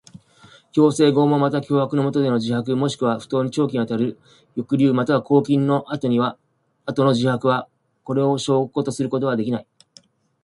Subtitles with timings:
[0.71, 4.19] 強制、拷問または脅迫のもとでの自白もしくは不当に長期にわたる
[4.57, 7.69] 抑留または拘禁の後の自白は、
[8.03, 9.67] これを証拠とすることはできない。